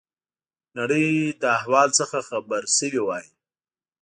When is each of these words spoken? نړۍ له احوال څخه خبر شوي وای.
نړۍ 0.77 1.07
له 1.41 1.47
احوال 1.57 1.89
څخه 1.99 2.17
خبر 2.29 2.61
شوي 2.77 3.01
وای. 3.07 3.25